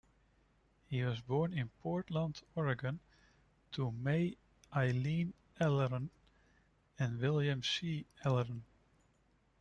He 0.89 1.03
was 1.03 1.21
born 1.21 1.53
in 1.53 1.69
Portland, 1.83 2.41
Oregon 2.55 2.99
to 3.73 3.91
May 3.91 4.35
Eileen 4.75 5.35
Ellern 5.59 6.09
and 6.97 7.19
William 7.19 7.61
C. 7.61 8.07
Ellern. 8.25 8.63